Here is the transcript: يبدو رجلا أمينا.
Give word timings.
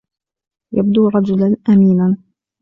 يبدو 0.73 1.07
رجلا 1.09 1.55
أمينا. 1.69 2.17